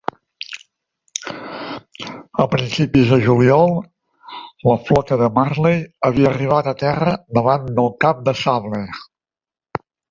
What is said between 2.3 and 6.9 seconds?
A principis de juliol, la flota de Manley havia arribat a